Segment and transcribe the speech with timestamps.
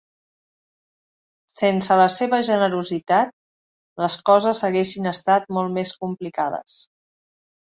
[1.59, 3.35] Sense la seva generositat,
[4.05, 6.81] les coses haguessin estat molt més complicades.